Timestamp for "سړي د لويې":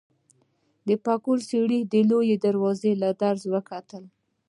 1.51-2.35